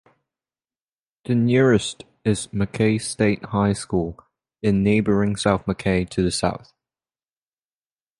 The 1.25 1.35
nearest 1.35 2.05
is 2.25 2.51
Mackay 2.51 2.97
State 2.97 3.45
High 3.45 3.73
School 3.73 4.17
in 4.63 4.81
neighbouring 4.81 5.35
South 5.35 5.67
Mackay 5.67 6.05
to 6.05 6.23
the 6.23 6.31
south. 6.31 6.73